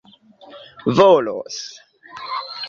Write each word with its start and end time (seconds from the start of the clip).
volos 0.97 1.59